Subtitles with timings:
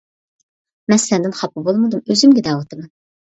[0.91, 2.91] -مەن سەندىن خاپا بولمىدىم، ئۆزۈمگە دەۋاتىمەن.